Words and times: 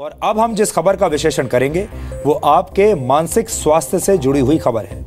और 0.00 0.20
अब 0.22 0.38
हम 0.38 0.54
जिस 0.54 0.72
खबर 0.72 0.96
का 0.96 1.06
विश्लेषण 1.06 1.46
करेंगे, 1.46 1.88
वो 2.26 2.32
आपके 2.32 2.94
मानसिक 2.94 3.48
स्वास्थ्य 3.48 3.98
से 3.98 4.18
जुड़ी 4.18 4.40
हुई 4.40 4.58
खबर 4.58 4.84
है। 4.84 5.06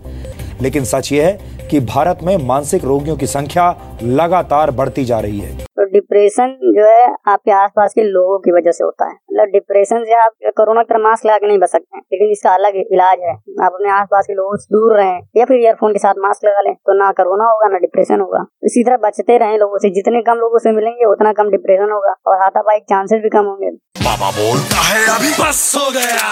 लेकिन 0.62 0.86
सच 0.86 1.12
यह 1.12 1.26
है 1.26 1.68
कि 1.68 1.80
भारत 1.80 2.20
में 2.24 2.38
मानसिक 2.38 2.84
रोगियों 2.84 3.18
की 3.18 3.28
संख्या 3.28 3.98
लगातार 4.04 4.72
बढ़ती 4.72 5.06
जा 5.06 5.20
रही 5.20 5.40
है। 5.40 5.66
डिप्रेशन 5.94 6.54
जो 6.76 6.86
है 6.86 7.04
आपके 7.32 7.52
आसपास 7.54 7.94
के 7.96 8.04
लोगों 8.04 8.38
की 8.40 8.52
वजह 8.52 8.72
से 8.72 8.84
होता 8.84 9.06
है। 9.06 9.14
मतलब 9.14 9.52
डिप्रेशन 9.54 10.04
से 10.06 10.14
आप 10.18 10.54
कोरोना 10.58 10.84
का 10.84 10.98
मास्क 11.00 11.26
लगा 11.26 11.38
के 11.38 11.48
नहीं 11.48 11.60
बच 11.60 11.70
सकते 11.70 11.98
हैं 11.98 12.02
लेकिन 12.14 12.32
इसका 12.32 12.54
अलग 12.54 12.76
इलाज 12.78 13.20
है। 13.24 13.34
आप 13.66 13.72
अपने 13.72 13.90
आसपास 13.92 14.26
के 14.28 14.34
लोगों 14.34 14.58
से 14.58 14.76
दूर 14.76 14.96
रहें 14.98 15.20
या 15.38 15.46
फिर 15.46 15.60
ईयरफोन 15.60 15.94
के 15.94 16.00
साथ 16.00 16.22
मास्क 16.24 16.46
लगा 16.46 16.62
लें 16.62 16.74
तो 16.76 16.98
ना 17.00 17.12
कोरोना 17.20 17.50
होगा 17.52 17.68
ना 17.70 17.78
डिप्रेशन 17.80 18.22
होगा। 18.22 18.44
इसी 18.64 18.84
तरह 18.84 18.98
बचते 19.04 19.38
रहें 19.38 19.58
लोगों 19.60 19.78
से। 19.78 19.90
जितने 19.94 20.22
कम 20.24 20.38
लोगों 20.38 20.60
से 20.60 20.72
मिलेंगे 20.72 21.06
उतना 21.06 21.34
कम 21.34 21.50
डिप्रेशन 21.52 21.92
होगा 21.92 22.14
और 22.28 22.42
हाथापाई 22.42 22.80
के 22.80 22.86
चांसेस 22.86 23.22
भी 23.24 23.30
कम 23.30 23.46
होंगे। 23.46 23.70
बाबा 24.00 24.32
बोलता 24.34 24.82
है 24.84 25.06
अभी 25.16 25.32
बस 25.42 25.62
हो 25.78 25.90
गया। 25.92 26.30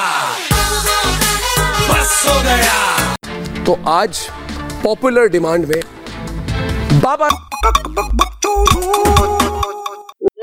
बस 1.90 2.14
हो 2.28 2.38
गया। 2.44 3.64
तो 3.66 3.78
आज 3.92 4.28
पॉपुलर 4.84 5.28
डिमांड 5.30 5.66
में 5.66 5.82
बाबा 7.04 7.28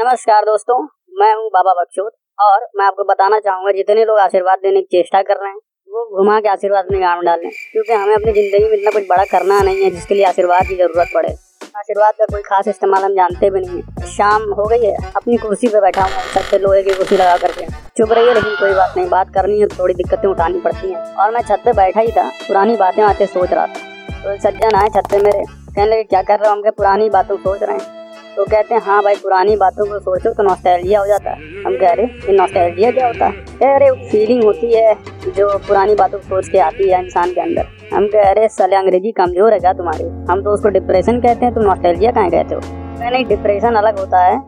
नमस्कार 0.09 0.45
दोस्तों, 0.45 0.77
मैं 1.13 1.33
हूँ 1.35 1.49
बाबा 1.55 1.73
बख्शोद 1.73 2.11
और 2.39 2.61
मैं 2.77 2.85
आपको 2.85 3.05
बताना 3.05 3.39
चाहूँगा 3.41 3.73
जितने 3.73 4.05
लोग 4.05 4.19
आशीर्वाद 4.19 4.59
देने 4.59 4.81
की 4.81 4.97
चेष्टा 4.97 5.21
कर 5.23 5.37
रहे 5.37 5.51
हैं, 5.51 5.59
वो 5.89 6.19
घुमा 6.19 6.39
के 6.41 6.49
आशीर्वाद 6.49 6.85
अपने 6.85 7.01
गाँव 7.01 7.21
डालें 7.23 7.49
क्योंकि 7.73 7.93
हमें 7.93 8.15
अपनी 8.15 8.33
ज़िंदगी 8.33 8.65
में 8.65 8.77
इतना 8.79 8.91
कुछ 8.91 9.09
बड़ा 9.09 9.25
करना 9.33 9.59
नहीं 9.61 9.83
है 9.83 9.91
जिसके 9.91 10.15
लिए 10.15 10.25
आशीर्वाद 10.25 10.67
की 10.69 10.77
ज़रूरत 10.77 11.11
पड़े। 11.15 11.33
आशीर्वाद 11.77 12.15
का 12.19 12.25
कोई 12.25 12.41
खास 12.43 12.69
इस्तेमाल 12.69 13.05
हम 13.05 13.15
जानते 13.15 13.51
भी 13.51 13.61
नहीं 13.61 13.83
है। 13.83 14.07
शाम 14.13 14.49
हो 14.53 14.67
गई 14.67 14.85
है, 14.85 14.95
अपनी 15.17 15.37
कुर्सी 15.37 15.69
पे 15.69 15.81
बैठा 15.81 16.05
हूँ 16.05 16.43
पे 16.51 16.59
लोहे 16.59 16.83
की 16.83 16.95
कुर्सी 16.95 17.17
लगा 17.17 17.37
करके। 17.37 17.67
चुप 17.67 18.13
रही 18.13 18.29
है 18.29 18.35
लेकिन 18.35 18.57
कोई 18.61 18.75
बात 18.75 18.97
नहीं, 18.97 19.09
बात 19.09 19.35
करनी 19.35 19.61
है, 19.61 19.67
थोड़ी 19.69 19.95
दिक्कतें 19.95 20.29
उठानी 20.29 20.61
पड़ती 20.61 20.93
हैं। 20.93 21.15
और 21.17 21.35
मैं 21.35 21.43
छत 21.43 21.63
पे 21.65 21.73
बैठा 21.75 22.01
ही 22.01 22.13
था, 22.13 22.29
पुरानी 22.41 22.77
बातें 22.77 23.03
आते 23.03 23.27
सोच 23.27 23.53
रहा 23.53 23.67
था। 23.67 24.25
तो 24.25 24.41
सज्जन 24.41 24.77
आए 24.77 24.89
छत 24.89 25.11
पे 25.11 25.23
मेरे, 25.23 25.45
कहने 25.45 25.87
लगे, 25.87 26.03
क्या 26.05 26.23
कर 26.23 26.39
रहे 26.39 26.49
हो? 26.49 26.57
हम 26.57 26.71
पुरानी 26.73 27.11
बातों 27.11 27.37
सोच 27.39 27.63
रहे 27.63 27.77
हैं? 27.77 27.97
तो 28.39 28.45
कहते 28.45 28.75
हैं 28.75 28.81
हाँ 28.83 29.03
भाई, 29.03 29.15
पुरानी 29.17 29.55
बातों 29.57 29.85
को 29.87 29.99
सोचो 30.01 30.33
तो 30.33 30.43
नोस्टैल्जिया 30.43 30.99
हो 31.01 31.07
जाता 31.07 31.31
है। 31.31 31.63
हम 31.63 31.77
कह 31.79 31.93
रहे 31.93 32.07
ये 32.07 32.33
नोस्टैल्जिया 32.33 32.91
क्या 32.91 33.07
होता 33.07 33.27
है? 33.27 33.33
कह 33.33 33.77
रहे 33.77 33.91
फीलिंग 34.11 34.45
होती 34.45 34.73
है 34.75 34.95
जो 35.29 35.49
पुरानी 35.59 35.95
बातों 35.95 36.19
को 36.19 36.25
सोच 36.25 36.49
के 36.49 36.59
आती 36.61 36.89
है 36.91 37.03
इंसान 37.05 37.33
के 37.33 37.41
अंदर। 37.41 37.67
हम 37.95 38.07
कह 38.09 38.31
रहे 38.31 38.49
सले 38.51 38.77
अंग्रेज़ी 38.77 39.13
कमज़ोर 39.13 39.53
है 39.53 39.59
क्या 39.61 39.73
तुम्हारी? 39.73 40.05
हम 40.31 40.43
तो 40.43 40.53
उसको 40.53 40.69
डिप्रेशन 40.69 41.21
कहते 41.21 41.45
हैं, 41.47 41.55
तुम 41.55 41.65
नोस्टैल्जिया 41.65 42.13
कहाँ 42.13 42.31
कहते 42.31 42.55
हो 42.55 42.61
नहीं 43.03 43.25
डिप्रेशन 43.27 43.75
अलग 43.75 43.99
होता 43.99 44.25
है। 44.25 44.39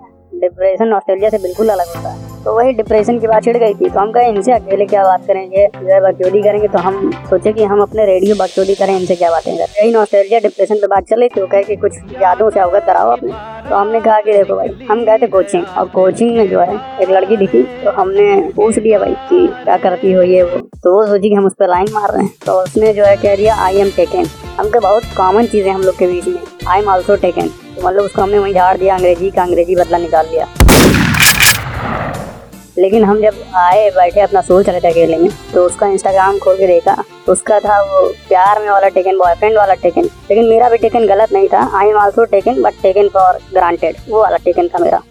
डिप्रेशन 0.41 0.93
ऑस्ट्रेलिया 0.93 1.31
से 1.31 1.39
बिल्कुल 1.39 1.69
अलग 1.71 1.97
होता 1.97 2.09
है। 2.09 2.30
तो 2.45 2.55
वही 2.57 2.73
डिप्रेशन 2.73 3.19
की 3.21 3.27
बात 3.27 3.45
छिड़ 3.45 3.57
गई 3.57 3.75
थी। 3.75 3.89
तो 3.89 4.01
हम 4.01 4.11
कहे, 4.13 4.29
इनसे 4.29 4.53
अकेले 4.53 4.85
क्या 4.87 5.03
बात 5.05 5.27
करेंगे? 5.27 5.67
जो 5.77 6.01
बकचोदी 6.03 6.43
करेंगे 6.43 6.69
तो 6.69 6.79
हम 6.79 7.11
सोचे 7.31 7.53
कि 7.53 7.65
हम 7.65 7.81
अपने 7.83 8.05
रेडियो 8.07 8.37
बकचोदी 8.37 8.75
करें, 8.75 8.97
इनसे 8.97 9.17
क्या 9.17 9.31
बातें 9.31 9.57
करें? 9.57 9.67
यही 9.77 9.95
ऑस्ट्रेलिया 9.95 10.41
डिप्रेशन 10.41 10.75
पे 10.75 10.87
बात 10.87 11.05
चल 11.05 11.29
वो 11.31 11.47
कहे 11.47 11.63
कि 11.65 11.77
कुछ 11.77 11.97
यादों 12.23 12.49
से 12.51 12.61
अवगत 12.61 12.85
कराओ 12.87 13.11
अपने। 13.11 13.33
तो 13.69 13.75
हमने 13.75 14.01
कहा 14.01 14.21
कि 14.21 14.33
देखो 14.33 14.57
भाई, 14.57 14.69
हम 14.91 15.05
गए 15.05 15.19
थे 15.19 15.27
कोचिंग 15.27 15.65
और 15.79 15.89
कोचिंग 15.89 16.37
में 16.37 16.49
जो 16.51 16.61
है, 16.61 16.79
एक 17.03 17.11
लड़की 17.11 17.37
दिखी। 17.37 17.63
तो 17.85 17.91
हमने 17.91 18.31
पूछ 18.57 18.79
लिया 18.79 18.99
भाई 18.99 19.15
कि 19.29 19.47
क्या 19.65 19.77
करती 19.79 20.13
हो 20.13 20.23
ये 20.23 20.43
वो? 20.43 20.59
तो 20.85 20.95
वो 20.95 21.07
सोची 21.07 21.29
कि 21.29 21.35
हम 21.35 21.47
उस 21.47 21.55
पर 21.55 21.69
लाइन 21.69 21.93
मार 21.93 22.11
रहे 22.11 22.25
हैं। 22.25 22.33
तो 22.47 22.53
उसने 22.63 22.93
जो 22.93 23.05
है 23.05 23.17
कह 23.17 23.37
दिया 23.37 23.55
आई 23.65 23.81
एम 23.81 23.91
टेकन 23.97 24.27
हमको 24.59 24.81
बहुत 24.81 25.03
कॉमन 25.17 25.47
चीज़ें 25.47 25.71
हम 25.73 25.83
लोग 25.83 25.99
के 25.99 26.07
बीच 26.07 26.27
में। 26.27 26.41
आई 26.69 26.81
एम 26.81 26.89
ऑल्सो 26.89 27.17
टेकन 27.19 27.49
तो 27.77 27.87
मतलब 27.87 28.03
उसको 28.03 28.23
हमने 28.23 28.39
वहीं 28.39 28.55
झाड़ 28.55 28.77
दिया, 28.79 28.97
अंग्रेज़ी 28.97 29.31
का 29.31 29.43
अंग्रेज़ी 29.43 29.77
बदला 29.77 29.99
निकाल 29.99 30.27
दिया 30.27 30.47
लेकिन 32.79 33.05
हम 33.05 33.21
जब 33.21 33.43
आए, 33.57 33.89
बैठे, 33.91 34.21
अपना 34.21 34.41
सोच 34.41 34.69
रहे 34.69 34.81
थे 34.81 34.89
अकेले 34.89 35.17
में 35.19 35.31
तो 35.55 35.65
उसका 35.67 35.87
इंस्टाग्राम 35.87 36.39
खोल 36.39 36.57
के 36.57 36.67
देखा। 36.67 36.97
उसका 37.29 37.59
था 37.61 37.81
वो 37.83 38.07
प्यार 38.29 38.61
में 38.63 38.69
वाला 38.71 38.89
टेकन 38.89 39.19
बॉयफ्रेंड 39.19 39.57
वाला 39.57 39.75
टेकन। 39.75 40.03
लेकिन 40.03 40.45
मेरा 40.45 40.69
भी 40.69 40.79
टेकन 40.79 41.07
गलत 41.07 41.33
नहीं 41.33 41.49
था। 41.49 41.69
I 41.79 41.89
am 41.89 41.97
also 41.97 42.25
taken 42.27 42.63
but 42.63 42.83
taken 42.83 43.09
for 43.09 43.39
granted 43.53 43.97
वो 44.09 44.23
वाला 44.23 44.37
टेकन 44.45 44.69
था 44.69 44.79
मेरा। 44.79 45.03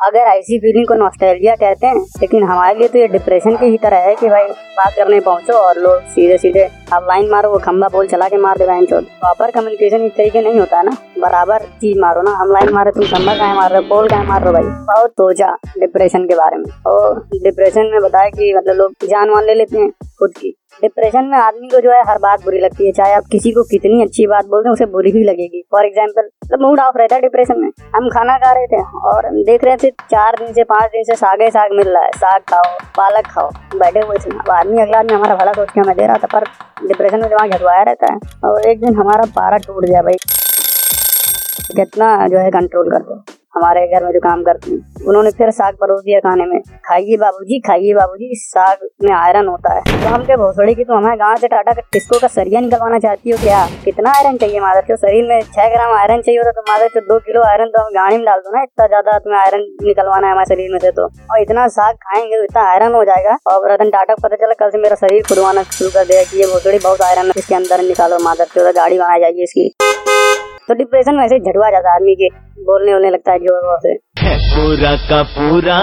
अगर 0.00 0.26
ऐसी 0.28 0.58
फीलिंग 0.58 0.86
को 0.88 0.94
नॉस्टैल्जिया 0.94 1.54
कहते 1.54 1.86
हैं, 1.86 1.94
लेकिन 2.20 2.42
हमारे 2.42 2.78
लिए 2.78 2.88
तो 2.88 2.98
ये 2.98 3.06
डिप्रेशन 3.08 3.56
की 3.56 3.66
ही 3.66 3.76
तरह 3.76 3.98
है 3.98 4.14
कि 4.14 4.28
भाई 4.28 4.42
बात 4.76 4.94
करने 4.96 5.20
पहुंचो 5.20 5.52
और 5.54 5.78
लोग 5.78 6.02
सीधे 6.08 6.36
सीधे 6.38 6.68
आप 6.92 7.06
लाइन 7.08 7.28
मारो, 7.30 7.50
वो 7.50 7.58
खंबा 7.58 7.88
बोल 7.88 8.06
चला 8.06 8.28
के 8.28 8.36
मार 8.36 8.58
दे 8.58 8.66
बहन 8.66 8.86
चोट 8.86 9.04
प्रॉपर 9.20 9.50
कम्युनिकेशन 9.50 10.04
इस 10.04 10.12
तरीके 10.12 10.40
नहीं 10.42 10.58
होता 10.60 10.76
है 10.76 10.84
ना। 10.84 10.96
बराबर 11.18 11.64
चीज़ 11.80 11.98
मारो 12.00 12.22
ना। 12.22 12.30
हम 12.32 12.52
लाइन 12.52 12.72
मारे, 12.74 12.90
तुम 12.90 13.04
खंबा 13.06 13.34
कहा 13.34 13.54
मार 13.54 13.70
रहे 13.70 13.82
हो? 13.82 13.88
बोल 13.88 14.08
कहा 14.08 14.22
मार 14.22 14.40
रहे 14.42 14.48
हो 14.48 14.52
भाई? 14.52 14.84
बहुत 14.88 15.10
सोचा 15.12 15.56
डिप्रेशन 15.78 16.24
के 16.24 16.34
बारे 16.34 16.56
में। 16.56 16.64
और 16.86 17.20
डिप्रेशन 17.42 17.90
में 17.92 18.00
बताया 18.02 18.30
कि 18.30 18.54
मतलब 18.54 18.76
लोग 18.76 19.06
जान 19.10 19.30
मान 19.30 19.44
ले 19.44 19.54
लेते 19.54 19.78
हैं 19.78 19.90
खुद 20.18 20.32
की। 20.36 20.54
डिप्रेशन 20.82 21.24
में 21.24 21.36
आदमी 21.38 21.68
को 21.68 21.80
जो 21.80 21.90
है, 21.90 22.00
हर 22.08 22.18
बात 22.18 22.44
बुरी 22.44 22.58
लगती 22.58 22.86
है। 22.86 22.92
चाहे 22.92 23.12
आप 23.14 23.24
किसी 23.32 23.50
को 23.50 23.62
कितनी 23.62 24.02
अच्छी 24.02 24.26
बात 24.26 24.46
बोलते 24.46 24.68
हैं 24.68 24.72
उसे 24.72 24.86
बुरी 24.86 25.12
भी 25.12 25.22
लगेगी। 25.24 25.62
फॉर 25.70 25.86
एग्ज़ाम्पल 25.86 26.28
मतलब 26.44 26.60
मूड 26.60 26.80
ऑफ़ 26.80 26.98
रहता 26.98 27.14
है 27.14 27.20
डिप्रेशन 27.22 27.60
में। 27.60 27.68
हम 27.96 28.08
खाना 28.08 28.36
खा 28.38 28.52
रहे 28.52 28.66
थे 28.66 28.82
और 29.08 29.30
देख 29.44 29.64
रहे 29.64 29.76
थे, 29.76 29.90
चार 29.90 30.36
दिन 30.38 30.52
से 30.52 30.64
पाँच 30.64 30.90
दिन 30.92 31.04
से 31.04 31.14
साग 31.16 31.42
ही 31.42 31.50
साग 31.50 31.72
मिल 31.72 31.88
रहा 31.88 32.02
है। 32.02 32.10
साग 32.16 32.40
खाओ, 32.50 32.76
पालक 32.96 33.26
खाओ। 33.26 33.50
बैठे 33.76 34.00
हुए 34.00 34.16
थे। 34.16 34.36
आदमी 34.52 34.82
अगला 34.82 34.98
आदमी 34.98 35.14
हमारा 35.14 35.36
भला 35.36 35.52
सोच 35.52 35.70
के 35.70 35.80
हमें 35.80 35.96
दे 35.96 36.06
रहा 36.06 36.16
था, 36.16 36.26
पर 36.32 36.44
डिप्रेशन 36.86 37.20
में 37.20 37.28
दिमाग 37.28 37.50
झटवाया 37.52 37.82
रहता 37.82 38.12
है 38.12 38.18
और 38.50 38.68
एक 38.68 38.80
दिन 38.80 38.94
हमारा 38.96 39.24
पारा 39.36 39.56
टूट 39.66 39.84
गया 39.84 40.02
भाई। 40.02 40.16
कितना 41.76 42.16
जो 42.28 42.38
है 42.38 42.50
कंट्रोल 42.50 42.90
करते 42.90 43.14
हमारे 43.58 43.86
घर 43.88 44.04
में 44.04 44.10
जो 44.12 44.20
काम 44.20 44.42
करती 44.44 44.70
हैं। 44.70 45.06
उन्होंने 45.08 45.30
फिर 45.38 45.50
साग 45.52 45.74
परोस 45.76 46.00
दिया 46.00 46.18
खाने 46.20 46.44
में। 46.46 46.58
खाइए 46.86 47.16
बाबूजी 47.18 47.58
खाइए 47.62 47.94
बाबूजी 47.94 48.34
साग 48.38 48.86
में 49.04 49.12
आयरन 49.14 49.46
होता 49.48 49.74
है। 49.74 49.80
तो 49.84 50.08
हम 50.08 50.24
क्या 50.26 50.36
भोसड़ी 50.38 50.74
की 50.74 50.84
तो 50.84 50.94
हमें 50.94 51.18
गाँव 51.18 51.36
से 51.36 51.48
टाटा 51.48 51.72
का 51.72 51.82
किसको 51.92 52.18
का 52.18 52.28
सरिया 52.28 52.60
निकलवाना 52.60 52.98
चाहती 52.98 53.30
हो 53.30 53.38
क्या? 53.38 53.64
कितना 53.84 54.12
आयरन 54.12 54.36
चाहिए 54.36 54.60
मादर 54.60 54.80
के? 54.82 54.96
शरीर 54.98 55.24
में 55.28 55.40
छह 55.42 55.68
ग्राम 55.70 55.94
आयरन 55.94 56.20
चाहिए 56.20 56.38
होता 56.38 56.50
तो 56.52 56.62
मादर 56.68 56.88
से 56.88 57.00
दो 57.02 57.18
किलो 57.20 57.42
आयरन 57.44 57.68
तो 57.68 57.82
हम 57.82 57.90
गाड़ी 57.92 58.16
में 58.16 58.24
डाल 58.26 58.40
दो 58.40 58.56
ना, 58.56 58.62
इतना 58.62 58.86
ज़्यादा 58.86 59.18
तुम्हें 59.18 59.40
आयरन 59.40 59.66
निकलवाना 59.82 60.26
है 60.26 60.32
हमारे 60.32 60.54
शरीर 60.54 60.72
में 60.72 60.78
से 60.78 60.90
तो। 60.90 61.04
और 61.04 61.40
इतना 61.40 61.66
साग 61.70 61.94
खाएँगे 61.96 62.36
तो 62.36 62.44
इतना 62.44 62.68
आयरन 62.70 62.94
हो 62.94 63.04
जाएगा। 63.04 63.36
और 63.48 63.70
रतन 63.72 63.90
टाटा 63.90 64.14
को 64.14 64.22
पता 64.22 64.36
चला, 64.36 64.54
कल 64.56 64.70
से 64.70 64.78
मेरा 64.78 64.96
शरीर 64.96 65.22
खुदवाना 65.28 65.62
शुरू 65.70 65.90
कर 65.90 66.04
दिया 66.06 66.22
की 66.24 66.40
ये 66.40 66.46
भोसड़ी 66.52 66.78
बहुत 66.78 67.02
आयरन 67.02 67.26
है, 67.26 67.32
इसके 67.36 67.54
अंदर 67.54 67.82
निकालो 67.84 68.18
मादर 68.24 68.54
से 68.54 68.72
गाड़ी 68.72 68.98
बनाई 68.98 69.20
जाएगी 69.20 69.42
इसकी। 69.42 70.07
तो 70.68 70.74
डिप्रेशन 70.74 71.18
वैसे 71.18 71.38
झटवा 71.40 71.68
जाता 71.70 71.90
है 71.90 71.94
आदमी 71.96 72.14
के। 72.14 72.28
बोलने 72.64 72.92
होने 72.92 73.10
लगता 73.10 73.32
है 73.32 73.38
ज़ोर 73.40 73.78
से 73.80 73.94
पूरा 74.18 74.90
का 75.04 75.22
पूरा 75.30 75.76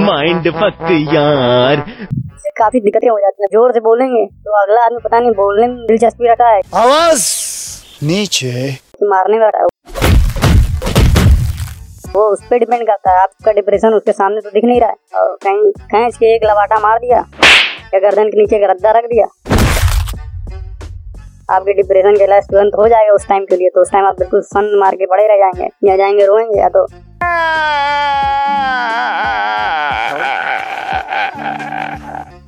माइंड 0.00 0.48
फक 0.56 0.82
यार। 1.12 1.80
काफ़ी 2.58 2.80
दिक्कतें 2.80 3.08
हो 3.08 3.18
जाती 3.18 3.42
हैं। 3.42 3.48
ज़ोर 3.52 3.72
से 3.72 3.80
बोलेंगे 3.80 4.24
तो 4.26 4.60
अगला 4.62 4.84
आदमी 4.84 4.98
पता 5.04 5.20
नहीं 5.20 5.30
बोलने 5.38 5.66
में 5.66 5.76
दिलचस्पी 5.86 6.30
रखा 6.30 6.48
है। 6.48 6.60
आवाज़ 6.76 7.24
नीचे। 8.04 8.52
मारने 9.06 9.38
वाला 9.38 9.64
वो। 12.14 12.28
उस 12.32 12.44
पर 12.50 12.58
डिपेंड 12.58 12.82
करता 12.82 13.10
है। 13.10 13.22
आपका 13.22 13.52
डिप्रेशन 13.52 13.94
उसके 13.94 14.12
सामने 14.12 14.40
तो 14.40 14.50
दिख 14.50 14.64
नहीं 14.64 14.80
रहा 14.80 14.90
है। 14.90 15.22
और 15.22 15.36
कहीं 15.44 15.72
खींच 15.84 16.16
के 16.16 16.34
एक 16.34 16.44
लवाटा 16.44 16.78
मार 16.80 16.98
दिया। 16.98 17.18
या 17.94 17.98
गर्दन 18.00 18.28
के 18.28 18.40
नीचे 18.40 18.66
रद्दा 18.66 18.90
रख 18.90 19.04
दिया। 19.06 19.26
आपके 21.48 21.72
डिप्रेशन 21.72 22.16
के 22.16 22.24
इलाज 22.24 22.44
तुरंत 22.44 22.72
हो 22.78 22.88
जाएगा 22.88 23.12
उस 23.14 23.26
टाइम 23.28 23.44
के 23.44 23.56
लिए 23.56 23.68
तो 23.74 23.82
उस 23.82 23.92
टाइम 23.92 24.06
आप 24.06 24.18
बिल्कुल 24.18 24.40
सन 24.44 24.70
मार 24.80 24.94
के 24.94 25.06
पड़े 25.06 25.26
रह 25.28 25.36
जाएँगे, 25.36 25.68
या 25.88 25.96
जाएँगे 25.96 26.26
रोएँगे, 26.26 26.60
या 26.60 26.68
तो 26.68 26.86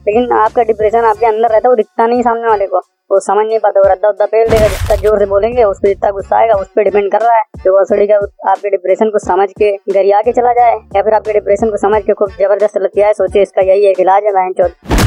लेकिन 0.07 0.33
आपका 0.33 0.63
डिप्रेशन 0.63 1.05
आपके 1.05 1.27
अंदर 1.27 1.49
रहता 1.49 1.69
है, 1.69 1.71
वो 1.71 1.77
दिखता 1.77 2.07
नहीं 2.07 2.23
सामने 2.23 2.49
वाले 2.49 2.67
को। 2.67 2.79
वो 3.11 3.19
समझ 3.21 3.47
नहीं 3.47 3.59
पाता, 3.59 3.81
वो 3.81 3.89
रद्दा 3.93 4.09
उद्दा 4.09 4.27
फेल 4.27 4.49
देगा, 4.49 4.67
जितना 4.67 4.97
ज़ोर 4.97 5.19
से 5.19 5.27
बोलेंगे, 5.27 5.65
उस 5.65 5.79
पर 5.79 5.89
जितना 5.89 6.11
गुस्सा 6.11 6.37
आएगा, 6.37 6.55
उस 6.55 6.69
पर 6.77 6.85
डिपेंड 6.85 7.11
कर 7.13 7.21
रहा 7.21 7.37
है। 7.37 7.43
जो 7.65 7.79
वसड़ी 7.81 8.07
का 8.07 8.17
आपके 8.51 8.71
डिप्रेशन 8.71 9.11
को 9.11 9.19
समझ 9.19 9.49
के 9.53 9.73
गरिया 9.93 10.21
के 10.23 10.33
चला 10.33 10.53
जाए, 10.53 10.75
या 10.97 11.03
फिर 11.03 11.15
आपके 11.15 11.33
डिप्रेशन 11.33 11.71
को 11.71 11.77
समझ 11.77 12.03
के 12.03 12.13
खूब 12.13 12.31
ज़बरदस्त 12.41 12.79
लतिया 12.79 13.07
है 13.07 13.13
सोचे 13.13 13.43
इसका 13.43 13.63
यही 13.63 13.87
एक 13.87 14.01
इलाज 14.01 14.25
है, 14.25 14.33
बहन 14.33 14.53
चौथ 14.53 15.00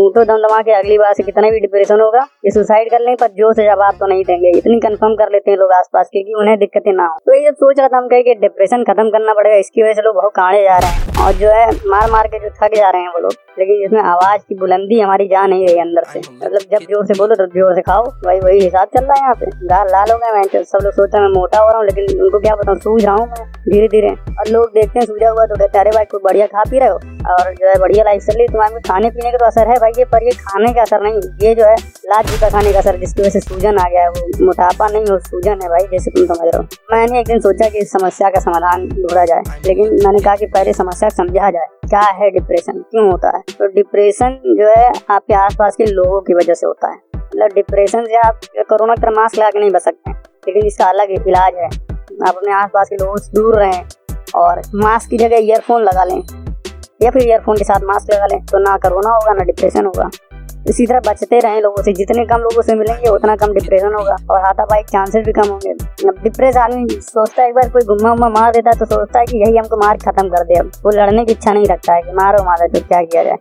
ऊँटो 0.00 0.22
दम 0.24 0.36
दमा 0.38 0.60
के 0.62 0.72
अगली 0.72 0.96
बार 0.98 1.12
से 1.14 1.22
कितना 1.22 1.48
भी 1.50 1.58
डिप्रेशन 1.60 2.00
होगा, 2.00 2.20
ये 2.44 2.50
सुसाइड 2.50 2.90
कर 2.90 3.00
ले, 3.00 3.14
पर 3.14 3.28
ज़ोर 3.38 3.54
से 3.54 3.64
जवाब 3.64 3.94
तो 3.94 4.06
नहीं 4.06 4.24
देंगे। 4.24 4.50
इतनी 4.58 4.78
कंफर्म 4.80 5.14
कर 5.16 5.32
लेते 5.32 5.50
हैं 5.50 5.58
लोग 5.58 5.72
आसपास 5.72 6.08
के 6.08 6.22
कि 6.22 6.34
उन्हें 6.40 6.56
दिक्कतें 6.58 6.92
ना 6.92 7.06
हो। 7.06 7.18
तो 7.26 7.34
ये 7.36 7.50
सोच 7.52 7.78
रहा 7.78 7.88
था 7.88 7.96
हम 7.96 8.08
कहे 8.08 8.22
कि 8.22 8.34
डिप्रेशन 8.40 8.84
खत्म 8.84 9.10
करना 9.10 9.34
पड़ेगा, 9.34 9.56
इसकी 9.58 9.82
वजह 9.82 9.92
से 9.92 10.02
लोग 10.02 10.14
बहुत 10.16 10.32
काड़े 10.36 10.62
जा 10.62 10.78
रहे 10.78 10.90
हैं 10.90 11.24
और 11.24 11.32
जो 11.34 11.48
है 11.50 11.70
मार 11.88 12.10
मार 12.10 12.28
के 12.28 12.38
जो 12.38 12.50
थक 12.56 12.76
जा 12.76 12.90
रहे 12.90 13.02
हैं 13.02 13.08
वो 13.10 13.18
लोग। 13.18 13.32
लेकिन 13.60 13.84
इसमें 13.84 14.00
आवाज़ 14.02 14.40
की 14.40 14.54
बुलंदी 14.56 15.00
हमारी 15.00 15.26
जा 15.28 15.46
नहीं 15.46 15.66
रही 15.66 15.78
अंदर 15.80 16.04
से। 16.12 16.20
मतलब 16.20 16.60
जब 16.72 16.86
ज़ोर 16.90 17.06
से 17.06 17.14
बोलो 17.18 17.34
तो 17.36 17.46
ज़ोर 17.48 17.74
से 17.74 17.82
खाओ। 17.82 18.04
वही 18.26 18.40
वही 18.40 18.60
हिसाब 18.60 18.88
चल 18.94 19.04
रहा 19.04 19.14
है 19.14 19.22
यहाँ 19.22 19.34
पे। 19.40 19.46
गाल 19.66 19.88
लाल 19.92 20.10
हो 20.12 20.18
गए 20.18 20.32
मैं 20.32 20.46
तो 20.48 20.62
सब 20.64 20.84
लोग 20.84 20.92
सोचते 20.92 21.18
हैं 21.18 21.24
मैं 21.24 21.32
मोटा 21.34 21.58
हो 21.58 21.68
रहा 21.68 21.78
हूँ 21.78 21.86
लेकिन 21.86 22.20
उनको 22.20 22.40
क्या 22.40 22.54
बताऊँ 22.56 22.78
सूझ 22.80 23.04
रहा 23.04 23.14
हूँ 23.14 23.26
मैं 23.28 23.46
धीरे 23.64 23.88
धीरे 23.88 24.08
और 24.08 24.48
लोग 24.50 24.70
देखते 24.74 24.98
हैं 24.98 25.06
सूझा 25.06 25.30
हुआ 25.30 25.44
तो 25.46 25.56
कहते 25.56 25.78
अरे 25.78 25.90
भाई 25.90 26.04
कोई 26.10 26.20
बढ़िया 26.24 26.46
खा 26.48 26.64
पी 26.70 26.78
रहे 26.78 26.88
हो 26.88 26.96
और 27.32 27.52
जो 27.54 27.68
है 27.68 27.78
बढ़िया 27.80 28.04
लाइफ 28.04 28.22
चल 28.22 28.32
रही 28.32 28.42
है। 28.42 28.52
तुम्हारे 28.52 28.74
में 28.74 28.82
खाने 28.82 29.10
पीने 29.10 29.30
का 29.30 29.38
तो 29.38 29.46
असर 29.46 29.68
है 29.70 29.76
भाई 29.80 29.92
ये 29.98 30.04
पर 30.12 30.24
ये 30.24 30.30
खाने 30.40 30.72
का 30.74 30.82
असर 30.82 31.02
नहीं 31.02 31.20
ये 31.42 31.54
जो 31.54 31.64
है 31.64 31.74
लाज 32.10 32.38
का 32.40 32.48
खाने 32.50 32.72
का 32.72 32.78
असर 32.78 32.98
जिसकी 32.98 33.22
वजह 33.22 33.30
से 33.30 33.40
सूजन 33.40 33.78
आ 33.78 33.88
गया 33.88 34.02
है 34.02 34.08
वो 34.10 34.46
मोटापा 34.46 34.88
नहीं 34.88 35.04
हो 35.10 35.18
सूजन 35.20 35.60
है 35.62 35.68
भाई 35.68 35.86
जैसे 35.90 36.10
तुम 36.10 36.26
समझ 36.26 36.48
रहे 36.48 36.56
हो। 36.56 36.62
मैंने 36.92 37.20
एक 37.20 37.26
दिन 37.26 37.40
सोचा 37.40 37.68
कि 37.68 37.78
इस 37.78 37.92
समस्या 37.92 38.30
का 38.30 38.40
समाधान 38.40 38.88
ढूंढा 38.90 39.24
जाए 39.24 39.60
लेकिन 39.66 39.92
मैंने 40.04 40.18
कहा 40.20 40.34
कि 40.36 40.46
पहले 40.48 40.72
समस्या 40.72 41.08
समझा 41.10 41.50
जाए। 41.50 41.79
क्या 41.90 42.00
है 42.00 42.30
डिप्रेशन 42.30 42.72
क्यों 42.72 43.10
होता 43.10 43.36
है? 43.36 43.42
तो 43.58 43.66
डिप्रेशन 43.66 44.38
जो 44.46 44.68
है 44.68 44.92
आपके 45.10 45.34
आसपास 45.34 45.76
के 45.76 45.86
लोगों 45.86 46.20
की 46.20 46.34
वजह 46.34 46.54
से 46.54 46.66
होता 46.66 46.88
है। 46.88 46.98
मतलब 47.16 47.48
डिप्रेशन 47.54 48.04
से 48.04 48.16
आप 48.16 48.40
कोरोना 48.58 48.94
का 48.94 49.10
मास्क 49.10 49.38
लगा 49.38 49.50
के 49.50 49.60
नहीं 49.60 49.70
बच 49.70 49.82
सकते। 49.82 50.10
लेकिन 50.10 50.66
इसका 50.66 50.84
अलग 50.84 51.10
इलाज 51.10 51.54
है। 51.54 51.66
आप 52.28 52.36
अपने 52.36 52.52
आसपास 52.52 52.88
के 52.88 52.96
लोगों 52.96 53.16
से 53.16 53.32
दूर 53.32 53.58
रहें 53.58 53.84
और 54.34 54.62
मास्क 54.74 55.10
की 55.10 55.18
जगह 55.18 55.36
ईयरफोन 55.36 55.82
लगा 55.82 56.04
लें। 56.04 56.22
या 57.02 57.10
फिर 57.10 57.28
ईयरफोन 57.28 57.56
के 57.56 57.64
साथ 57.64 57.80
मास्क 57.80 58.14
लगा 58.14 58.26
लें 58.26 58.44
तो 58.46 58.58
ना 58.58 58.76
कोरोना 58.76 59.10
होगा, 59.10 59.32
ना 59.32 59.44
डिप्रेशन 59.44 59.86
होगा। 59.86 60.10
इसी 60.68 60.86
तरह 60.86 61.00
बचते 61.00 61.38
रहे 61.38 61.60
लोगों 61.60 61.82
से। 61.82 61.92
जितने 61.92 62.24
कम 62.24 62.38
लोगों 62.38 62.62
से 62.62 62.74
मिलेंगे, 62.74 63.08
उतना 63.08 63.36
कम 63.36 63.52
डिप्रेशन 63.52 63.94
होगा। 63.94 64.16
और 64.30 64.40
हाथापाई 64.40 64.82
चांसेस 64.82 65.24
भी 65.26 65.32
कम 65.32 65.48
होंगे। 65.48 65.74
डिप्रेस 66.22 66.56
आदमी 66.56 66.86
सोचता 66.90 67.42
है, 67.42 67.48
एक 67.48 67.54
बार 67.54 67.68
कोई 67.68 67.82
गुम्मा 67.82 68.12
उम्मा 68.12 68.28
मार 68.28 68.52
देता 68.52 68.70
है 68.70 68.78
तो 68.78 68.84
सोचता 68.84 69.18
है 69.18 69.26
कि 69.26 69.38
यही 69.38 69.56
हमको 69.56 69.76
मार 69.76 69.96
खत्म 69.96 70.28
कर 70.28 70.44
दे। 70.44 70.60
वो 70.60 70.90
लड़ने 70.90 71.24
की 71.24 71.32
इच्छा 71.32 71.52
नहीं 71.52 71.66
रखता 71.66 71.94
है 71.94 72.02
कि 72.02 72.12
मारो 72.12 72.44
मारो 72.44 72.68
तो 72.68 72.80
क्या 72.80 73.02
किया 73.02 73.24
जाए? 73.24 73.36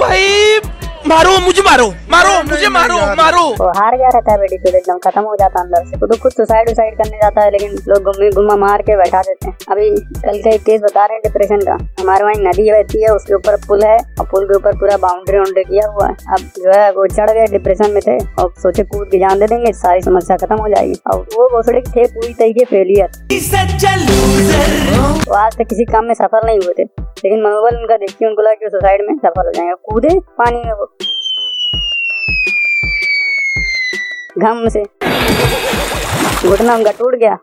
भाई! 0.00 0.60
मारो 1.08 1.30
मुझे 1.40 1.62
मारो। 1.62 1.86
मारो 2.12 2.30
मुझे 2.44 2.68
मारो 2.68 2.94
मारो। 3.16 3.42
वो 3.58 3.66
हार 3.76 3.96
गया 3.96 4.08
रहता 4.14 4.32
है 4.32 4.38
बेटी 4.38 4.56
तो 4.60 4.76
एकदम 4.76 4.98
खत्म 5.00 5.20
हो 5.22 5.34
जाता 5.36 5.60
है 5.60 5.64
अंदर 5.66 5.84
से। 5.86 5.96
वो 5.96 6.06
तो 6.06 6.16
खुद 6.22 6.32
सुसाइड 6.32 6.70
उसाइड 6.70 6.96
करने 6.98 7.18
जाता 7.18 7.44
है 7.44 7.50
लेकिन 7.50 7.76
लोग 7.88 8.02
गुम्मी 8.04 8.30
गुम्मा 8.30 8.56
मार 8.56 8.82
के 8.82 8.96
बैठा 8.96 9.20
देते 9.22 9.46
हैं। 9.46 9.56
अभी 9.70 9.88
कल 10.20 10.40
का 10.42 10.50
एक 10.50 10.62
केस 10.62 10.80
बता 10.82 11.04
रहे 11.04 11.16
हैं 11.16 11.22
डिप्रेशन 11.24 11.60
का। 11.60 11.76
हमारे 12.00 12.24
वहाँ 12.24 12.34
नदी 12.40 12.70
बहती 12.70 13.02
है 13.02 13.14
उसके 13.14 13.34
ऊपर 13.34 13.56
पुल 13.66 13.84
है 13.84 13.96
और 13.96 14.26
पुल 14.26 14.46
के 14.46 14.56
ऊपर 14.56 14.76
पूरा 14.78 14.96
बाउंड्री 15.06 15.38
वाउंड्री 15.38 15.64
किया 15.64 15.86
हुआ 15.88 16.06
है। 16.06 16.14
अब 16.32 16.50
जो 16.58 16.72
है 16.72 16.90
वो 16.92 17.06
चढ़ 17.06 17.30
गए 17.30 17.46
डिप्रेशन 17.48 17.90
में 17.90 18.02
थे 18.06 18.18
और 18.42 18.52
सोचे 18.58 18.82
कूद 18.84 19.08
के 19.10 19.18
जान 19.18 19.38
दे 19.38 19.46
देंगे 19.46 19.72
सारी 19.74 20.00
समस्या 20.02 20.36
खत्म 20.36 20.56
हो 20.56 20.68
जाएगी। 20.68 21.00
और 21.12 21.26
वो 21.36 21.48
घोसड़े 21.48 21.80
थे 21.80 22.06
पूरी 22.08 22.34
तरीके 22.34 22.64
फेलियर 22.66 23.08
वो 25.28 25.34
आज 25.36 25.56
तक 25.58 25.66
किसी 25.66 25.84
काम 25.86 26.04
में 26.04 26.14
सफल 26.14 26.46
नहीं 26.46 26.58
हुए 26.58 26.74
थे। 26.78 27.05
लेकिन 27.24 27.42
मनोबल 27.42 27.76
उनका 27.76 27.96
देखिए 27.96 28.28
उनको 28.28 28.42
लगा 28.42 28.54
कि 28.54 28.68
सुसाइड 28.68 29.00
में 29.00 29.14
सफल 29.14 29.46
हो 29.46 29.52
जाएँगे। 29.52 29.74
कूदे 29.74 30.08
पानी 30.18 30.62
में 30.64 30.72
वो। 30.72 30.92
घम 34.38 34.68
से। 34.68 34.82
घुटना 36.48 36.74
उनका 36.74 36.90
टूट 36.90 37.14
गया। 37.14 37.38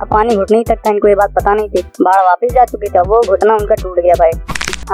अब 0.00 0.08
पानी 0.08 0.36
घुट 0.36 0.50
नहीं 0.50 0.64
सकता, 0.68 0.90
इनको 0.90 1.08
ये 1.08 1.14
बात 1.14 1.30
पता 1.30 1.54
नहीं 1.54 1.68
थी। 1.68 1.82
बाढ़ 1.82 2.22
वापस 2.22 2.52
जा 2.52 2.64
चुकी 2.64 2.86
थी 2.86 2.98
वो 2.98 3.22
घुटना 3.28 3.54
उनका 3.54 3.74
टूट 3.74 4.00
गया 4.00 4.14
भाई। 4.14 4.30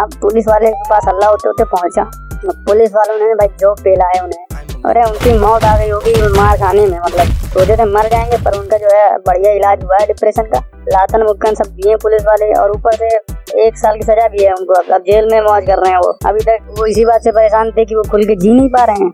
अब 0.03 0.11
पुलिस 0.21 0.49
वाले 0.49 0.67
के 0.67 0.91
पास 0.91 1.09
अल्लाह 1.09 1.31
होते 1.31 1.49
होते 1.49 1.65
पहुँचा। 1.65 2.11
पुलिस 2.47 2.95
वालों 2.95 3.19
ने 3.19 3.35
भाई 3.35 3.49
जो 3.49 3.75
है 3.89 4.25
उन्हें। 4.25 4.47
अरे, 4.87 5.03
उनकी 5.03 5.39
मौत 5.39 5.65
आ 5.65 5.79
गई 5.79 5.89
होगी 5.89 6.41
मार 6.41 6.57
खाने 6.57 6.87
में 6.87 6.99
मतलब। 6.99 7.27
सोचे 7.27 7.77
थे 7.77 7.85
मर 7.85 8.09
जाएँगे, 8.09 8.37
पर 8.37 8.59
उनका 8.59 8.79
जो 8.79 8.87
है, 8.87 9.19
बढ़िया 9.19 9.53
इलाज 9.53 9.85
हुआ 9.85 9.97
है 10.01 10.07
डिप्रेशन 10.07 10.43
का। 10.43 10.59
लातन 10.75 11.23
मुक्कन 11.23 11.55
सब 11.55 11.65
दिए 11.65 11.97
पुलिस 11.97 12.23
वाले, 12.23 12.53
और 12.53 12.71
ऊपर 12.71 12.93
से 12.93 13.40
एक 13.59 13.77
साल 13.79 13.97
की 13.97 14.03
सजा 14.03 14.27
भी 14.29 14.45
है 14.45 14.53
उनको। 14.53 14.75
अब 14.75 14.93
अब 14.93 15.03
जेल 15.03 15.29
में 15.33 15.41
मौज 15.41 15.65
कर 15.67 15.79
रहे 15.79 15.91
हैं 15.93 15.99
वो। 15.99 16.11
अभी 16.27 16.41
तक 16.41 16.75
वो 16.79 16.87
इसी 16.87 17.05
बात 17.05 17.23
से 17.23 17.31
परेशान 17.31 17.71
थे 17.71 17.85
कि 17.85 17.95
वो 17.95 18.03
खुल 18.11 18.25
के 18.25 18.37
जी 18.37 18.53
नहीं 18.53 18.69
पा 18.69 18.85
रहे 18.85 18.97
हैं। 18.97 19.11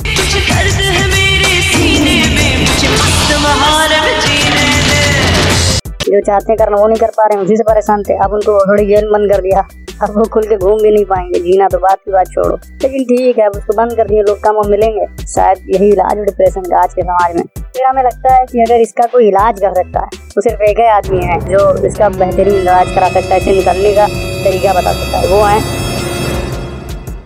जो 6.00 6.20
चाहते 6.20 6.52
हैं 6.52 6.56
करना 6.58 6.76
वो 6.76 6.86
नहीं 6.86 6.98
कर 6.98 7.10
पा 7.16 7.26
रहे 7.26 7.36
हैं। 7.36 7.44
उसी 7.44 7.56
से 7.56 7.62
परेशान 7.62 8.02
थे। 8.02 8.16
अब 8.24 8.32
उनको 8.32 8.58
थोड़ी 8.66 8.86
जेल 8.86 9.08
बंद 9.10 9.32
कर 9.32 9.40
दिया। 9.40 9.66
अब 10.02 10.18
वो 10.18 10.24
खुल 10.24 10.42
के 10.42 10.56
घूम 10.56 10.82
भी 10.82 10.90
नहीं 10.90 11.04
पाएँगे। 11.04 11.40
जीना 11.40 11.68
तो 11.68 11.78
बात 11.78 11.98
की 11.98 12.12
बात 12.12 12.26
छोड़ो। 12.26 12.56
लेकिन 12.82 13.04
ठीक 13.04 13.38
है 13.38 13.46
अब 13.46 13.56
उसको 13.56 13.76
बंद 13.76 13.96
कर 13.96 14.08
दिए। 14.08 14.22
लोग 14.22 14.42
कम 14.42 14.56
और 14.56 14.70
मिलेंगे। 14.70 15.06
शायद 15.26 15.66
यही 15.68 15.90
इलाज 15.90 16.18
है 16.18 16.24
डिप्रेशन 16.24 16.60
का 16.60 16.82
आज 16.82 16.94
के 16.94 17.02
समाज 17.02 17.34
में। 17.36 17.42
फिर 17.58 17.86
हमें 17.86 18.02
लगता 18.02 18.34
है 18.34 18.44
कि 18.46 18.60
अगर 18.60 18.80
इसका 18.80 19.06
कोई 19.06 19.28
इलाज 19.28 19.60
कर 19.60 19.74
सकता 19.74 20.04
है 20.04 20.25
तो 20.36 20.42
सिर्फ़ 20.42 20.62
एक 20.62 20.78
ही 20.78 20.86
आदमी 20.92 21.18
है 21.26 21.38
जो 21.44 21.60
इसका 21.86 22.08
बेहतरीन 22.16 22.54
इलाज 22.54 22.88
करा 22.94 23.08
सकता 23.10 23.34
है 23.34 23.40
इसे 23.40 23.52
निकलने 23.54 23.92
का 23.94 24.06
तरीका 24.44 24.72
बता 24.78 24.92
सकता 24.92 25.18
है। 25.18 25.28
वो 25.28 25.42
है। 25.44 25.60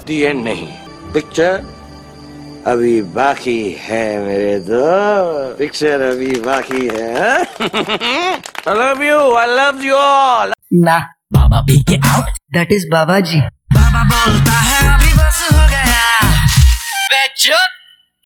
दी 0.06 0.20
एंड 0.22 0.44
नहीं। 0.44 0.66
पिक्चर 1.14 1.54
अभी 2.72 3.00
बाकी 3.16 3.58
है 3.82 4.04
मेरे 4.24 4.54
दो 4.68 4.84
पिक्चर 5.58 6.02
अभी 6.10 6.30
बाकी 6.46 6.86
है 6.94 7.08
I 7.32 8.74
love 8.80 9.02
you 9.02 9.18
I 9.42 9.46
love 9.56 9.82
you 9.84 9.96
all 9.96 10.52
ना 10.86 10.98
बाबा 11.32 11.60
B 11.66 11.82
K 11.90 11.96
out 12.10 12.38
that 12.58 12.72
is 12.78 12.88
बाबा 12.92 13.18
जी 13.32 13.40
बाबा 13.74 14.02
बोलता 14.12 14.60
है 14.68 14.78
अभी 14.94 15.12
बस 15.14 15.46
हो 15.52 15.66
गया। 15.74 17.26
चुप 17.42 17.79